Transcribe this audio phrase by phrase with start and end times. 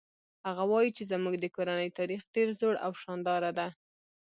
[0.47, 3.67] هغه وایي چې زموږ د کورنۍ تاریخ ډېر زوړ او شانداره ده